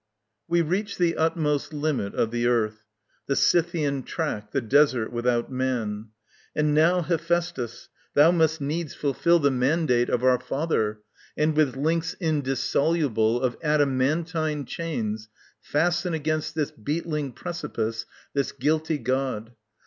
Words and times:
_We 0.47 0.63
reach 0.63 0.97
the 0.97 1.15
utmost 1.15 1.73
limit 1.73 2.15
of 2.15 2.31
the 2.31 2.47
earth, 2.47 2.85
The 3.27 3.35
Scythian 3.35 4.01
track, 4.01 4.51
the 4.51 4.59
desert 4.59 5.13
without 5.13 5.51
man. 5.51 6.07
And 6.55 6.73
now, 6.73 7.03
Hephæstus, 7.03 7.87
thou 8.15 8.31
must 8.31 8.59
needs 8.59 8.95
fulfil 8.95 9.37
The 9.37 9.51
mandate 9.51 10.09
of 10.09 10.23
our 10.23 10.39
Father, 10.39 11.01
and 11.37 11.55
with 11.55 11.77
links 11.77 12.15
Indissoluble 12.19 13.39
of 13.41 13.55
adamantine 13.61 14.65
chains 14.65 15.29
Fasten 15.61 16.15
against 16.15 16.55
this 16.55 16.71
beetling 16.71 17.31
precipice 17.33 18.07
This 18.33 18.51
guilty 18.53 18.97
god. 18.97 19.53